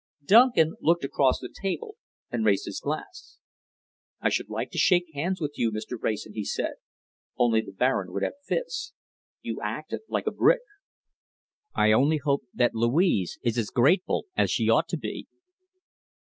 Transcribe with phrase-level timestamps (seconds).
[0.25, 1.95] Duncan looked across the table
[2.31, 3.37] and raised his glass.
[4.19, 5.95] "I should like to shake hands with you, Mr.
[6.01, 6.73] Wrayson," he said,
[7.37, 8.93] "only the Baron would have fits.
[9.43, 10.61] You acted like a brick.
[11.75, 15.27] I only hope that Louise is as grateful as she ought to be."